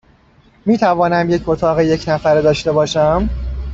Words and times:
می 0.65 0.77
توانم 0.77 1.29
یک 1.29 1.49
اتاق 1.49 1.79
یک 1.79 2.09
نفره 2.09 2.41
داشته 2.41 2.71
باشم؟ 2.71 3.29